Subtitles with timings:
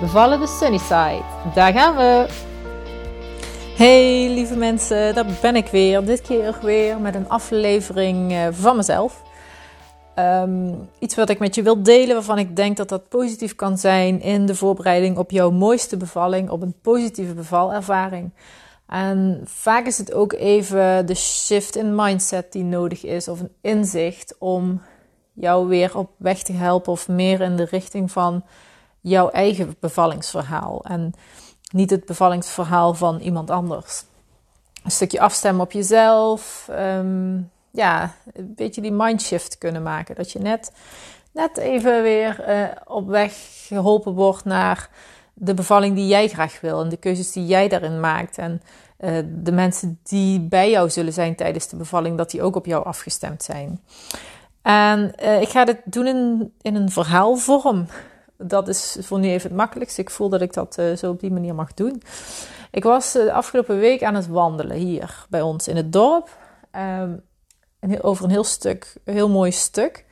[0.00, 1.22] Bevallen de Sunnyside.
[1.54, 2.26] Daar gaan we!
[3.76, 6.04] Hey lieve mensen, daar ben ik weer.
[6.04, 9.22] Dit keer weer met een aflevering eh, van mezelf.
[10.14, 13.78] Ehm, iets wat ik met je wil delen, waarvan ik denk dat dat positief kan
[13.78, 18.30] zijn in de voorbereiding op jouw mooiste bevalling, op een positieve bevalervaring.
[18.86, 23.52] En vaak is het ook even de shift in mindset die nodig is, of een
[23.60, 24.82] inzicht om
[25.32, 28.44] jou weer op weg te helpen, of meer in de richting van
[29.00, 31.14] jouw eigen bevallingsverhaal en
[31.72, 34.04] niet het bevallingsverhaal van iemand anders.
[34.84, 36.68] Een stukje afstemmen op jezelf.
[36.70, 37.38] Ehm,
[37.70, 40.14] ja, een beetje die mindshift kunnen maken.
[40.14, 40.72] Dat je net,
[41.32, 43.32] net even weer uh, op weg
[43.66, 44.90] geholpen wordt naar
[45.34, 46.80] de bevalling die jij graag wil.
[46.80, 48.38] En de keuzes die jij daarin maakt.
[48.38, 48.62] En
[49.00, 52.66] uh, de mensen die bij jou zullen zijn tijdens de bevalling, dat die ook op
[52.66, 53.80] jou afgestemd zijn.
[54.62, 57.86] En uh, ik ga dit doen in, in een verhaalvorm
[58.42, 60.00] dat is voor nu even het makkelijkste.
[60.00, 62.02] Ik voel dat ik dat uh, zo op die manier mag doen.
[62.70, 66.36] Ik was uh, de afgelopen week aan het wandelen hier bij ons in het dorp.
[66.76, 67.22] Um,
[68.00, 70.04] over een heel stuk, heel mooi stuk.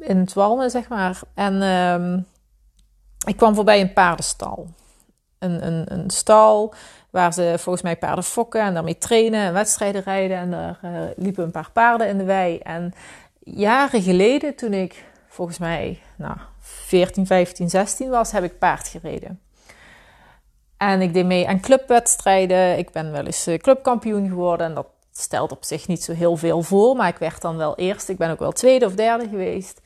[0.00, 1.20] In het Walmen, zeg maar.
[1.34, 2.26] En um,
[3.26, 4.66] ik kwam voorbij een paardenstal.
[5.38, 6.74] Een, een, een stal
[7.10, 10.36] waar ze volgens mij paarden fokken en daarmee trainen en wedstrijden rijden.
[10.36, 12.58] En daar uh, liepen een paar paarden in de wei.
[12.58, 12.92] En
[13.38, 19.40] jaren geleden, toen ik volgens mij, nou, 14, 15, 16 was, heb ik paard gereden.
[20.76, 22.78] En ik deed mee aan clubwedstrijden.
[22.78, 24.66] Ik ben wel eens eh, clubkampioen geworden.
[24.66, 26.96] En dat stelt op zich niet zo heel veel voor.
[26.96, 28.08] Maar ik werd dan wel eerst.
[28.08, 29.80] Ik ben ook wel tweede of derde geweest.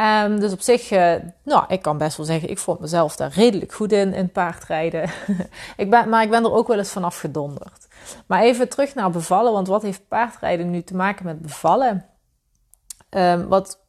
[0.00, 1.14] Um, dus op zich, uh,
[1.44, 5.10] nou, ik kan best wel zeggen, ik vond mezelf daar redelijk goed in, in paardrijden.
[5.76, 7.88] ik ben, maar ik ben er ook wel eens vanaf gedonderd.
[8.26, 12.06] Maar even terug naar bevallen, want wat heeft paardrijden nu te maken met bevallen?
[13.10, 13.80] Um, wat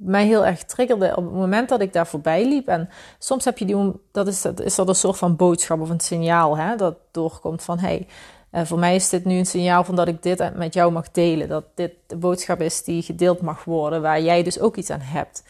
[0.00, 2.68] mij heel erg triggerde op het moment dat ik daar voorbij liep.
[2.68, 2.88] En
[3.18, 6.00] soms heb je die, dat is, dat is dat een soort van boodschap of een
[6.00, 8.06] signaal hè, dat doorkomt van hey,
[8.52, 11.10] uh, voor mij is dit nu een signaal van dat ik dit met jou mag
[11.10, 11.48] delen.
[11.48, 15.00] Dat dit de boodschap is die gedeeld mag worden, waar jij dus ook iets aan
[15.00, 15.42] hebt.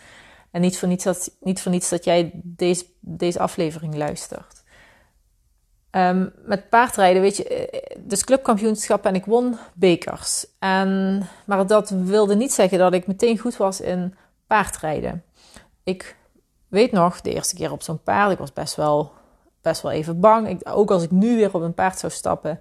[0.50, 4.62] En niet voor niets dat, niet voor niets dat jij deze, deze aflevering luistert.
[5.90, 10.46] Um, met paardrijden, weet je, eh, dus clubkampioenschap en ik won bekers.
[10.58, 14.14] En, maar dat wilde niet zeggen dat ik meteen goed was in
[14.50, 15.24] paardrijden.
[15.82, 16.16] Ik
[16.68, 19.12] weet nog, de eerste keer op zo'n paard, ik was best wel,
[19.60, 20.48] best wel even bang.
[20.48, 22.60] Ik, ook als ik nu weer op een paard zou stappen,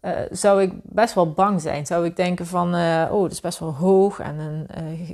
[0.00, 1.86] uh, zou ik best wel bang zijn.
[1.86, 4.66] Zou ik denken van, uh, oh, dat is best wel hoog en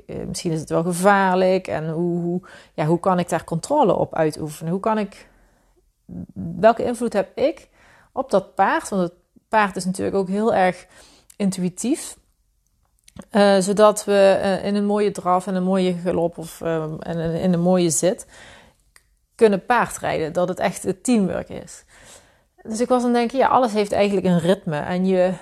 [0.07, 1.67] uh, misschien is het wel gevaarlijk.
[1.67, 2.41] En hoe, hoe,
[2.75, 4.73] ja, hoe kan ik daar controle op uitoefenen?
[4.73, 5.29] Hoe kan ik,
[6.61, 7.69] welke invloed heb ik
[8.13, 8.89] op dat paard?
[8.89, 9.15] Want het
[9.49, 10.87] paard is natuurlijk ook heel erg
[11.37, 12.17] intuïtief.
[13.33, 17.19] Uh, zodat we uh, in een mooie draf en een mooie galop of uh, in,
[17.19, 18.27] in, een mooie zit
[19.35, 20.33] kunnen paardrijden.
[20.33, 21.85] Dat het echt teamwork is.
[22.63, 24.79] Dus ik was aan het denken, ja, alles heeft eigenlijk een ritme.
[24.79, 25.33] En je,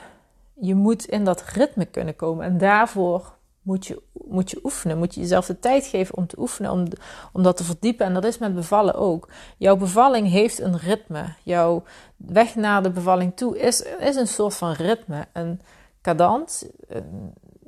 [0.55, 2.45] je moet in dat ritme kunnen komen.
[2.45, 4.99] En daarvoor moet je, moet je oefenen.
[4.99, 6.87] Moet je jezelf de tijd geven om te oefenen, om,
[7.33, 8.07] om dat te verdiepen.
[8.07, 9.29] En dat is met bevallen ook.
[9.57, 11.25] Jouw bevalling heeft een ritme.
[11.43, 11.83] Jouw
[12.17, 15.27] weg naar de bevalling toe is, is een soort van ritme.
[15.33, 15.61] Een
[16.03, 16.65] cadans,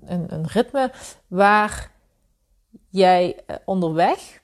[0.07, 0.93] een, een, ritme
[1.27, 1.91] waar
[2.89, 4.41] jij eh, onderweg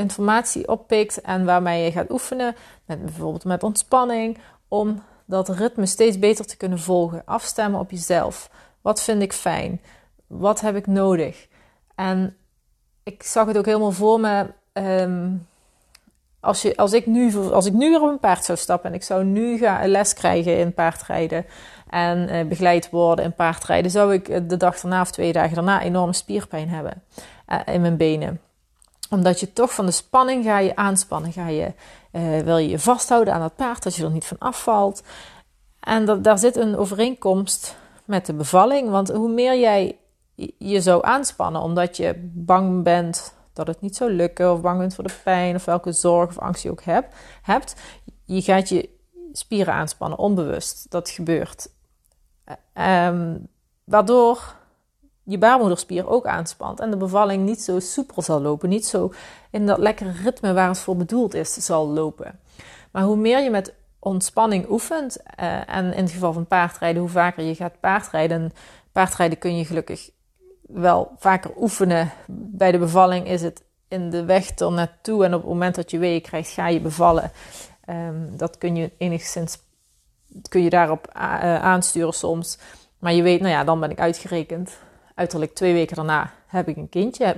[0.00, 6.18] informatie oppikt en waarmee je gaat oefenen, met, bijvoorbeeld met ontspanning, om dat ritme steeds
[6.18, 7.22] beter te kunnen volgen.
[7.24, 8.50] Afstemmen op jezelf.
[8.80, 9.80] Wat vind ik fijn?
[10.26, 11.48] Wat heb ik nodig?
[11.94, 12.36] En
[13.02, 14.46] ik zag het ook helemaal voor me.
[14.72, 15.48] Um,
[16.40, 19.24] als, als, ik nu, als ik nu op een paard zou stappen en ik zou
[19.24, 21.46] nu gaan les krijgen in paardrijden
[21.88, 25.82] en eh, begeleid worden in paardrijden, zou ik de dag daarna of twee dagen daarna
[25.82, 27.02] enorme spierpijn hebben
[27.48, 28.40] uh, in mijn benen.
[29.10, 31.72] Omdat je toch van de spanning ga je aanspannen, ga je,
[32.44, 35.02] wil je je vasthouden aan dat paard, dat je er niet van afvalt.
[35.80, 39.96] En dat, daar zit een overeenkomst met de bevalling, want hoe meer jij
[40.58, 43.34] je zou aanspannen omdat je bang bent
[43.64, 46.38] dat het niet zou lukken of bang bent voor de pijn of welke zorg of
[46.38, 47.74] angst je ook hebt, hebt
[48.24, 48.88] je gaat je
[49.32, 50.90] spieren aanspannen, onbewust.
[50.90, 51.68] Dat gebeurt.
[52.74, 53.48] Um,
[53.84, 54.54] waardoor
[55.24, 59.12] je baarmoederspier ook aanspant en de bevalling niet zo soepel zal lopen, niet zo
[59.50, 62.40] in dat lekkere ritme waar het voor bedoeld is zal lopen.
[62.92, 67.10] Maar hoe meer je met ontspanning oefent, uh, en in het geval van paardrijden, hoe
[67.10, 68.52] vaker je gaat paardrijden,
[68.92, 70.10] paardrijden kun je gelukkig
[70.72, 72.10] wel vaker oefenen.
[72.28, 75.90] Bij de bevalling is het in de weg er naartoe en op het moment dat
[75.90, 77.32] je weeën krijgt, ga je bevallen.
[77.88, 79.58] Um, dat kun je enigszins
[80.48, 82.58] kun je daarop uh, aansturen soms.
[82.98, 84.78] Maar je weet, nou ja, dan ben ik uitgerekend.
[85.14, 87.36] Uiterlijk twee weken daarna heb ik een kindje.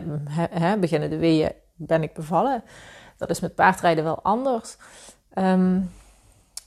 [0.81, 2.63] Beginnen de weeën, ben ik bevallen.
[3.17, 4.77] Dat is met paardrijden wel anders.
[5.35, 5.91] Um,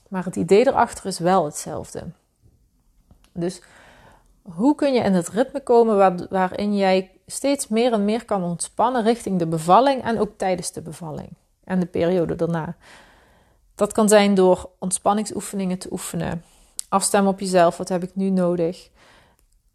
[0.07, 2.03] maar het idee erachter is wel hetzelfde.
[3.31, 3.61] Dus
[4.53, 9.03] hoe kun je in het ritme komen waarin jij steeds meer en meer kan ontspannen
[9.03, 11.29] richting de bevalling en ook tijdens de bevalling
[11.63, 12.75] en de periode daarna?
[13.75, 16.43] Dat kan zijn door ontspanningsoefeningen te oefenen,
[16.89, 18.89] afstemmen op jezelf, wat heb ik nu nodig?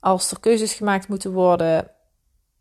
[0.01, 1.91] Als er keuzes gemaakt moeten worden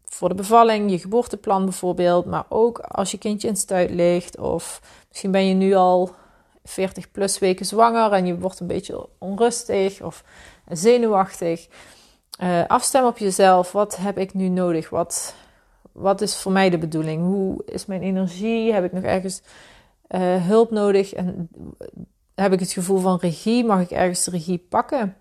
[0.05, 4.81] voor de bevalling, je geboorteplan bijvoorbeeld, maar ook als je kindje in stuit ligt of
[5.07, 6.15] misschien ben je nu al
[6.63, 10.23] 40 plus weken zwanger en je wordt een beetje onrustig of
[10.67, 11.67] zenuwachtig.
[12.43, 13.71] Uh, afstem op jezelf.
[13.71, 14.89] Wat heb ik nu nodig?
[14.89, 15.35] Wat,
[15.91, 17.23] wat is voor mij de bedoeling?
[17.23, 18.73] Hoe is mijn energie?
[18.73, 19.41] Heb ik nog ergens
[20.09, 21.13] uh, hulp nodig?
[21.13, 21.49] En
[22.35, 23.65] heb ik het gevoel van regie?
[23.65, 25.15] Mag ik ergens de regie pakken?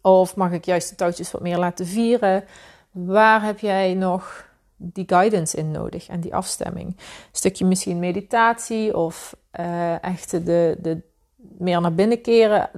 [0.00, 2.44] Of mag ik juist de touwtjes wat meer laten vieren?
[2.90, 6.86] Waar heb jij nog die guidance in nodig en die afstemming?
[6.86, 11.02] Een stukje misschien meditatie of uh, echt de, de,
[11.36, 12.70] meer naar binnen keren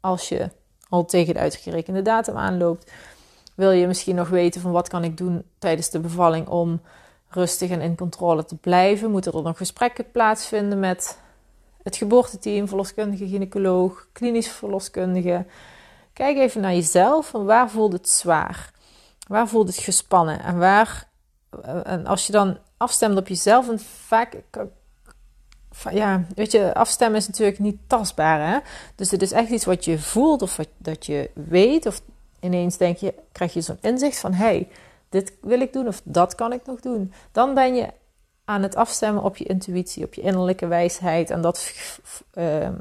[0.00, 0.50] als je
[0.92, 2.92] al tegen de uitgerekende datum aanloopt.
[3.54, 6.80] Wil je misschien nog weten van wat kan ik doen tijdens de bevalling om
[7.28, 9.10] rustig en in controle te blijven?
[9.10, 11.18] Moeten er nog gesprekken plaatsvinden met
[11.82, 15.46] het geboorteteam, verloskundige, gynaecoloog, klinisch verloskundige?
[16.12, 17.30] Kijk even naar jezelf.
[17.30, 18.70] Waar voelt het zwaar?
[19.28, 20.42] Waar voelt het gespannen?
[20.42, 21.08] En waar,
[21.84, 24.42] en als je dan afstemt op jezelf, en vaak
[25.90, 28.52] ja, weet je, afstemmen is natuurlijk niet tastbaar.
[28.52, 28.58] Hè?
[28.94, 31.86] Dus het is echt iets wat je voelt of wat, dat je weet.
[31.86, 32.02] Of
[32.40, 34.68] ineens denk je, krijg je zo'n inzicht van: hé, hey,
[35.08, 37.12] dit wil ik doen of dat kan ik nog doen.
[37.32, 37.88] Dan ben je
[38.44, 41.30] aan het afstemmen op je intuïtie, op je innerlijke wijsheid.
[41.30, 41.74] En dat
[42.32, 42.74] ehm,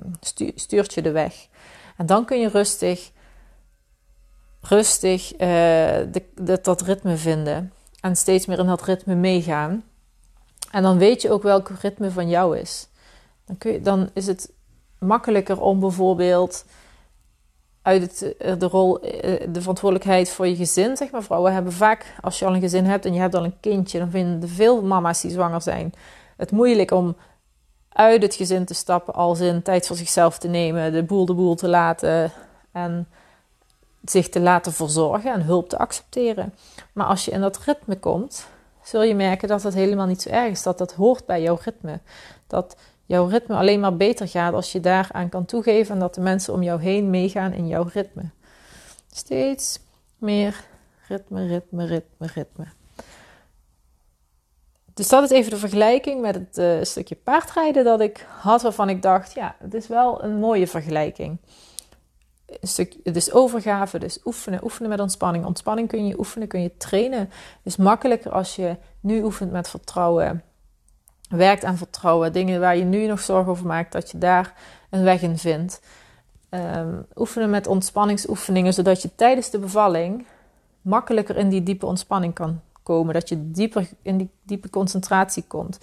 [0.55, 1.47] stuurt je de weg.
[1.97, 3.11] En dan kun je rustig,
[4.61, 7.73] rustig uh, de, dat ritme vinden.
[8.01, 9.83] En steeds meer in dat ritme meegaan.
[10.71, 12.88] En dan weet je ook welk ritme van jou is.
[13.45, 14.51] Dan, kun je, dan is het
[15.00, 16.65] makkelijker om bijvoorbeeld
[17.81, 21.23] uit het, eh, de rol, eh, de verantwoordelijkheid voor je gezin, zeg maar.
[21.23, 24.00] Vrouwen hebben vaak, als je al een gezin hebt en je hebt al een kindje,
[24.00, 25.94] dan vinden veel mama's die zwanger zijn
[26.41, 27.15] het moeilijk om
[27.89, 31.33] uit het gezin te stappen, als in tijd voor zichzelf te nemen, de boel de
[31.33, 32.31] boel te laten
[32.71, 33.07] en
[34.06, 36.53] zich te laten verzorgen en hulp te accepteren.
[36.94, 38.47] Maar als je in dat ritme komt,
[38.83, 40.63] zul je merken dat dat helemaal niet zo erg is.
[40.63, 42.00] Dat dat hoort bij jouw ritme.
[42.48, 42.75] Dat
[43.06, 46.54] jouw ritme alleen maar beter gaat als je daaraan kan toegeven en dat de mensen
[46.54, 48.24] om jou heen meegaan in jouw ritme.
[49.12, 49.80] Steeds
[50.18, 50.63] meer
[51.07, 52.66] ritme, ritme, ritme, ritme.
[54.94, 58.89] Dus dat is even de vergelijking met het uh, stukje paardrijden dat ik had, waarvan
[58.89, 61.38] ik dacht, ja, het is wel een mooie vergelijking
[62.59, 65.45] een stuk, dus overgave, dus oefenen, oefenen met ontspanning.
[65.45, 67.30] Ontspanning kun je oefenen, kun je trainen.
[67.63, 70.44] Is makkelijker als je nu oefent met vertrouwen,
[71.30, 74.54] werkt aan vertrouwen, dingen waar je nu nog zorgen over maakt, dat je daar
[74.90, 75.81] een weg in vindt.
[76.49, 80.25] Um, oefenen met ontspanningsoefeningen, zodat je tijdens de bevalling
[80.81, 83.14] makkelijker in die diepe ontspanning kan komen.
[83.14, 85.80] Dat je dieper in die diepe concentratie komt.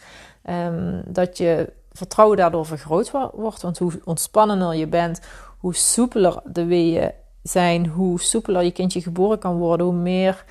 [0.51, 3.63] Um, dat je vertrouwen daardoor vergroot wordt.
[3.63, 5.21] Want hoe ontspannender je bent,
[5.59, 7.13] hoe soepeler de weeën
[7.43, 10.45] zijn, hoe soepeler je kindje geboren kan worden, hoe meer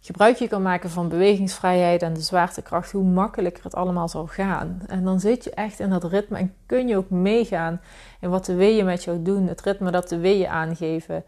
[0.00, 4.82] gebruik je kan maken van bewegingsvrijheid en de zwaartekracht, hoe makkelijker het allemaal zal gaan.
[4.86, 7.80] En dan zit je echt in dat ritme en kun je ook meegaan
[8.20, 11.24] in wat de weeën met jou doen, het ritme dat de weeën aangeven.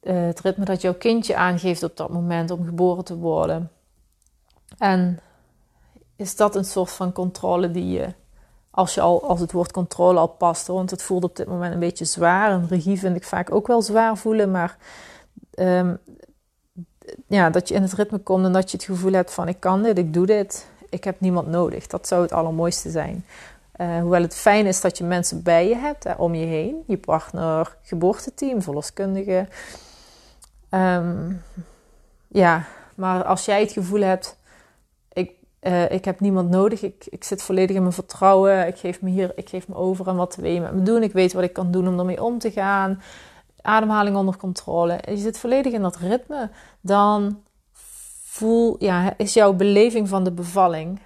[0.00, 3.70] Eh, het ritme dat jouw kindje aangeeft op dat moment om geboren te worden.
[4.78, 5.20] En
[6.16, 8.12] is dat een soort van controle die je
[8.70, 10.66] als, je al, als het woord controle al past.
[10.66, 12.50] Want het voelt op dit moment een beetje zwaar.
[12.50, 14.50] En regie vind ik vaak ook wel zwaar voelen.
[14.50, 14.76] Maar
[15.54, 15.98] um,
[17.26, 19.60] ja, dat je in het ritme komt en dat je het gevoel hebt van ik
[19.60, 20.66] kan dit, ik doe dit.
[20.88, 21.86] Ik heb niemand nodig.
[21.86, 23.24] Dat zou het allermooiste zijn.
[23.76, 26.82] Uh, hoewel het fijn is dat je mensen bij je hebt, hè, om je heen.
[26.86, 29.48] Je partner, geboorteteam, verloskundige.
[30.70, 31.42] Um,
[32.28, 34.36] ja, maar als jij het gevoel hebt
[35.62, 36.82] uh, ik heb niemand nodig.
[36.82, 38.66] Ik, ik zit volledig in mijn vertrouwen.
[38.66, 41.02] Ik geef me hier, ik geef me over aan wat de weeën met me doen.
[41.02, 43.02] Ik weet wat ik kan doen om ermee om te gaan.
[43.62, 46.50] ademhaling onder controle, je zit volledig in dat ritme,
[46.80, 47.42] dan
[48.22, 51.00] voel, ja, is jouw beleving van de bevalling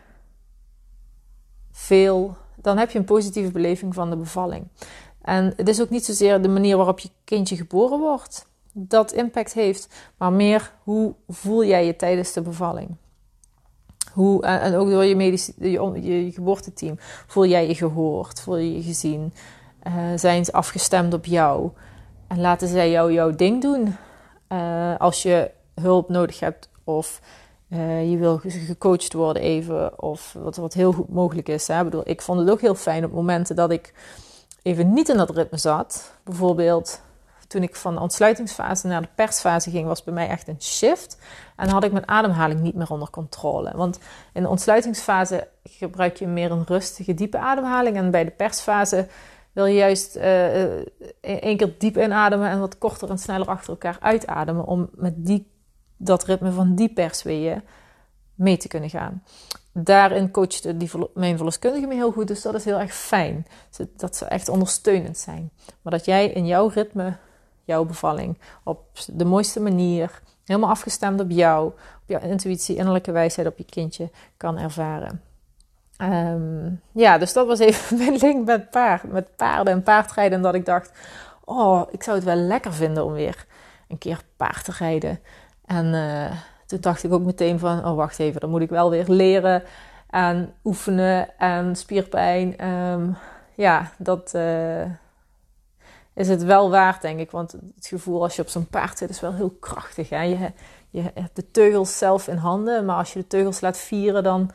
[1.70, 4.66] veel, dan heb je een positieve beleving van de bevalling.
[5.22, 9.52] En het is ook niet zozeer de manier waarop je kindje geboren wordt dat impact
[9.52, 12.96] heeft, maar meer hoe voel jij je tijdens de bevalling.
[14.14, 15.16] Hoe, en ook door je,
[15.58, 16.96] je, je, geboorteteam.
[17.26, 18.40] Voel jij je gehoord?
[18.40, 19.32] Voel je je gezien?
[19.86, 21.70] Uh, zijn ze afgestemd op jou?
[22.26, 23.96] En laten zij jou jouw ding doen?
[24.48, 27.20] Uh, als je hulp nodig hebt of
[28.08, 30.02] je wil gecoacht worden even.
[30.02, 31.68] Of wat, wat heel goed mogelijk is.
[31.68, 31.78] Hè?
[31.78, 33.92] Ik, bedoel, ik vond het ook heel fijn op momenten dat ik
[34.62, 36.12] even niet in dat ritme zat.
[36.24, 37.00] Bijvoorbeeld
[37.48, 41.18] toen ik van de ontsluitingsfase naar de persfase ging, was bij mij echt een shift.
[41.56, 43.72] En had ik mijn ademhaling niet meer onder controle.
[43.76, 43.98] Want
[44.32, 47.96] in de ontsluitingsfase gebruik je meer een rustige, diepe ademhaling.
[47.96, 49.06] En bij de persfase
[49.52, 50.76] wil je juist uh,
[51.20, 54.64] één keer diep inademen en wat korter en sneller achter elkaar uitademen.
[54.64, 55.50] Om met die,
[55.96, 57.62] dat ritme van die persweeën
[58.34, 59.22] mee te kunnen gaan.
[59.72, 60.76] Daarin coachte
[61.14, 63.46] mijn verloskundige me heel goed, dus dat is heel erg fijn.
[63.96, 65.50] Dat ze echt ondersteunend zijn.
[65.82, 67.16] Maar dat jij in jouw ritme
[67.64, 73.48] jouw bevalling op de mooiste manier, helemaal afgestemd op jou, op jouw intuïtie, innerlijke wijsheid,
[73.48, 75.22] op je kindje kan ervaren.
[75.96, 80.36] Ehm, ja, dus dat was even mijn link met, paard, met paarden en paardrijden.
[80.36, 80.92] En dat ik dacht,
[81.44, 83.46] oh, ik zou het wel lekker vinden om weer
[83.88, 85.20] een keer paard te rijden.
[85.64, 86.30] En uh,
[86.66, 89.62] toen dacht ik ook meteen van, oh wacht even, dan moet ik wel weer leren
[90.10, 92.58] en oefenen en spierpijn.
[92.58, 93.10] Ehm,
[93.54, 94.82] ja, dat, uh,
[96.14, 97.30] is het wel waard, denk ik.
[97.30, 100.08] Want het gevoel als je op zo'n paard zit is wel heel krachtig.
[100.08, 100.22] Hè?
[100.22, 100.52] Je,
[100.90, 104.50] je hebt de teugels zelf in handen, maar als je de teugels laat vieren, dan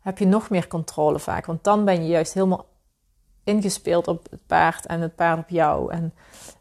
[0.00, 1.46] heb je nog meer controle vaak.
[1.46, 2.66] Want dan ben je juist helemaal
[3.44, 5.92] ingespeeld op het paard en het paard op jou.
[5.92, 6.14] En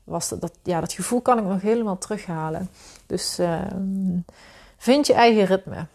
[0.03, 2.69] was dat, ja, dat gevoel kan ik nog helemaal terughalen.
[3.05, 3.61] Dus uh,
[4.77, 5.85] vind je eigen ritme.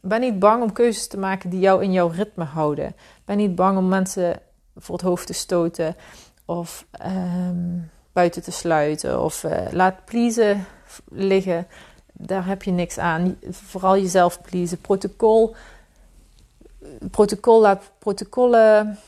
[0.00, 2.94] Ben niet bang om keuzes te maken die jou in jouw ritme houden.
[3.24, 4.40] Ben niet bang om mensen
[4.76, 5.96] voor het hoofd te stoten
[6.50, 10.66] of um, buiten te sluiten of uh, laat pleasen
[11.08, 11.66] liggen.
[12.12, 13.36] Daar heb je niks aan.
[13.50, 14.80] Vooral jezelf pleasen.
[14.80, 15.54] Protocol.
[17.10, 18.98] Protocol laat protocollen.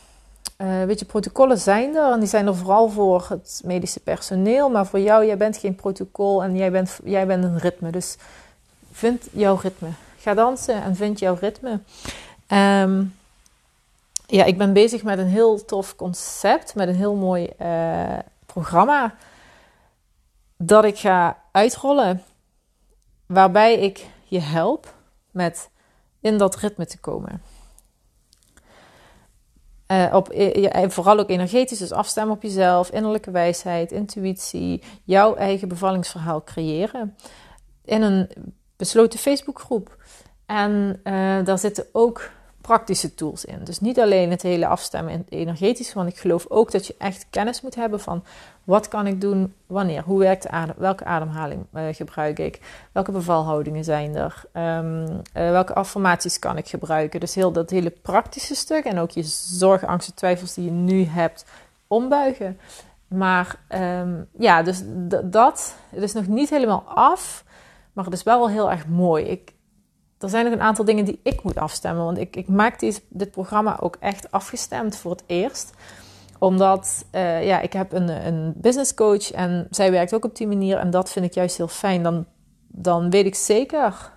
[0.59, 4.69] Uh, weet je, protocollen zijn er en die zijn er vooral voor het medische personeel.
[4.69, 7.91] Maar voor jou, jij bent geen protocol en jij bent, jij bent een ritme.
[7.91, 8.17] Dus
[8.93, 9.89] vind jouw ritme.
[10.19, 11.81] Ga dansen en vind jouw ritme.
[12.49, 13.15] Um,
[14.33, 19.15] ja, ik ben bezig met een heel tof concept, met een heel mooi uh, programma
[20.57, 22.23] dat ik ga uitrollen,
[23.27, 24.95] waarbij ik je help
[25.31, 25.71] met
[26.21, 27.43] in dat ritme te komen.
[29.89, 35.69] Uh, op, uh, vooral ook energetisch, dus afstemmen op jezelf, innerlijke wijsheid, intuïtie, jouw eigen
[35.69, 37.17] bevallingsverhaal creëren.
[37.85, 38.31] In een
[38.77, 39.97] besloten Facebookgroep.
[40.47, 41.01] En
[41.45, 42.31] daar zitten ook
[42.63, 43.65] praktische tools in.
[43.65, 47.61] Dus niet alleen het hele afstemmen energetisch, want ik geloof ook dat je echt kennis
[47.61, 48.25] moet hebben van
[48.65, 52.61] wat kan ik doen, wanneer, hoe werkt de adem, welke ademhaling uh, gebruik ik,
[52.93, 57.21] welke bevalhoudingen zijn er, um, uh, welke affirmaties kan ik gebruiken.
[57.21, 61.05] Dus heel dat hele praktische stuk en ook je zorgen, angsten, twijfels die je nu
[61.05, 61.45] hebt
[61.87, 62.59] ombuigen.
[63.09, 64.83] Maar um, ja, dus
[65.25, 67.45] dat, het is nog niet helemaal af,
[67.93, 69.25] maar het is wel wel heel erg mooi.
[69.25, 69.53] Ik,
[70.23, 72.05] er zijn nog een aantal dingen die ik moet afstemmen.
[72.05, 75.73] Want ik, ik maak dit programma ook echt afgestemd voor het eerst.
[76.39, 80.47] Omdat uh, ja, ik heb een, een business coach en zij werkt ook op die
[80.47, 80.79] manier.
[80.79, 82.03] En dat vind ik juist heel fijn.
[82.03, 82.27] Dan,
[82.69, 84.13] dan weet ik zeker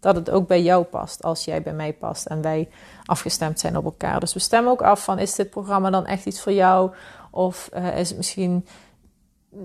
[0.00, 1.22] dat het ook bij jou past.
[1.22, 2.68] Als jij bij mij past en wij
[3.04, 4.20] afgestemd zijn op elkaar.
[4.20, 6.90] Dus we stemmen ook af van is dit programma dan echt iets voor jou?
[7.30, 8.66] Of uh, is het misschien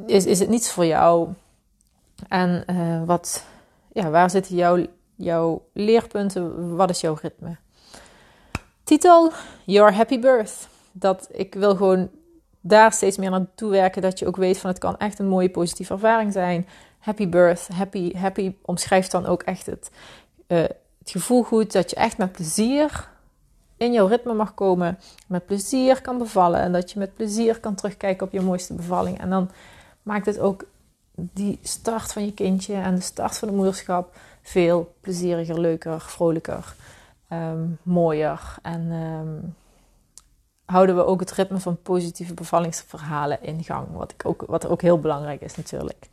[0.05, 1.29] is, is het niets voor jou?
[2.27, 3.43] En uh, wat,
[3.91, 4.85] ja, waar zitten jouw
[5.19, 7.57] jouw leerpunten, wat is jouw ritme?
[8.83, 9.31] Titel:
[9.65, 10.67] Your Happy Birth.
[10.91, 12.09] Dat ik wil gewoon
[12.61, 14.01] daar steeds meer naartoe werken.
[14.01, 16.67] Dat je ook weet van het kan echt een mooie positieve ervaring zijn.
[16.99, 19.91] Happy birth, happy, happy omschrijft dan ook echt het,
[20.47, 20.57] uh,
[20.99, 23.09] het gevoel goed dat je echt met plezier
[23.77, 24.99] in jouw ritme mag komen.
[25.27, 29.19] Met plezier kan bevallen en dat je met plezier kan terugkijken op je mooiste bevalling.
[29.19, 29.49] En dan
[30.03, 30.65] maakt het ook
[31.15, 34.15] die start van je kindje en de start van het moederschap
[34.49, 36.75] veel plezieriger, leuker, vrolijker,
[37.27, 38.55] ehm, mooier.
[38.61, 39.55] En um,
[40.65, 43.87] houden we ook het ritme van positieve bevallingsverhalen in gang.
[43.91, 46.07] Wat, ik ook, wat ook heel belangrijk is natuurlijk.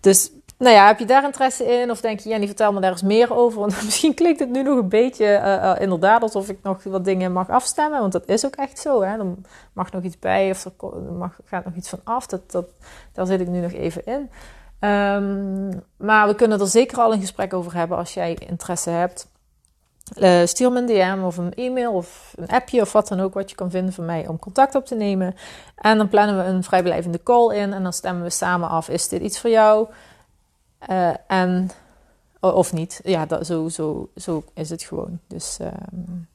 [0.00, 1.90] Dus nou ja, heb je daar interesse in?
[1.90, 3.60] Of denk je, Jenny, vertel me daar eens meer over.
[3.60, 7.32] Want misschien klinkt het nu nog een beetje uh, inderdaad alsof ik nog wat dingen
[7.32, 8.00] mag afstemmen.
[8.00, 9.02] Want dat is ook echt zo.
[9.02, 9.16] Hè?
[9.72, 12.26] Mag nog iets bij of er mag, gaat nog iets van af.
[12.26, 12.66] Dat, dat,
[13.12, 14.30] daar zit ik nu nog even in.
[14.80, 19.28] Um, maar we kunnen er zeker al een gesprek over hebben als jij interesse hebt.
[20.18, 23.34] Uh, stuur me een DM of een e-mail of een appje of wat dan ook
[23.34, 25.34] wat je kan vinden van mij om contact op te nemen.
[25.76, 29.08] En dan plannen we een vrijblijvende call in en dan stemmen we samen af: is
[29.08, 29.88] dit iets voor jou?
[30.90, 31.70] Uh, en,
[32.40, 33.00] of niet.
[33.04, 35.20] Ja, dat, zo, zo, zo is het gewoon.
[35.26, 36.28] Dus um,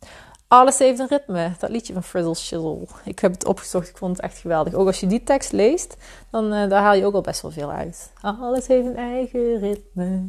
[0.52, 1.52] alles heeft een ritme.
[1.60, 2.78] Dat liedje van Frizzle Shizzle.
[3.04, 3.90] Ik heb het opgezocht.
[3.90, 4.74] Ik vond het echt geweldig.
[4.74, 5.98] Ook als je die tekst leest,
[6.30, 8.12] dan uh, daar haal je ook al best wel veel uit.
[8.22, 10.28] Alles heeft een eigen ritme.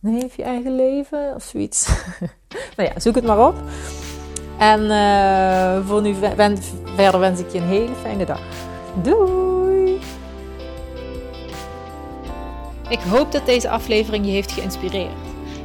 [0.00, 1.88] Leef je eigen leven of zoiets.
[2.76, 3.54] nou ja, zoek het maar op.
[4.58, 6.14] En uh, voor nu
[6.94, 8.40] verder wens ik je een hele fijne dag.
[9.02, 10.00] Doei!
[12.88, 15.27] Ik hoop dat deze aflevering je heeft geïnspireerd.